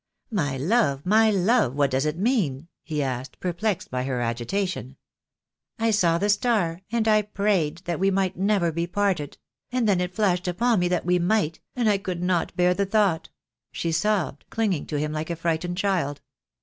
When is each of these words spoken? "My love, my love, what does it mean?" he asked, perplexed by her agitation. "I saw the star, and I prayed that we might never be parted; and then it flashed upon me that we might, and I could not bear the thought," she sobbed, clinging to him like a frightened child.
"My 0.31 0.57
love, 0.57 1.05
my 1.05 1.29
love, 1.29 1.75
what 1.75 1.91
does 1.91 2.07
it 2.07 2.17
mean?" 2.17 2.69
he 2.81 3.03
asked, 3.03 3.39
perplexed 3.39 3.91
by 3.91 4.05
her 4.05 4.19
agitation. 4.19 4.97
"I 5.77 5.91
saw 5.91 6.17
the 6.17 6.27
star, 6.29 6.81
and 6.91 7.07
I 7.07 7.21
prayed 7.21 7.83
that 7.85 7.99
we 7.99 8.09
might 8.09 8.35
never 8.35 8.71
be 8.71 8.87
parted; 8.87 9.37
and 9.71 9.87
then 9.87 10.01
it 10.01 10.15
flashed 10.15 10.47
upon 10.47 10.79
me 10.79 10.87
that 10.87 11.05
we 11.05 11.19
might, 11.19 11.59
and 11.75 11.87
I 11.87 11.99
could 11.99 12.23
not 12.23 12.55
bear 12.55 12.73
the 12.73 12.87
thought," 12.87 13.29
she 13.71 13.91
sobbed, 13.91 14.45
clinging 14.49 14.87
to 14.87 14.97
him 14.97 15.13
like 15.13 15.29
a 15.29 15.35
frightened 15.35 15.77
child. 15.77 16.21